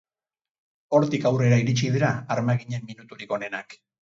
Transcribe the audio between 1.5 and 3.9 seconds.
iritsi dira armaginen minuturik onenak.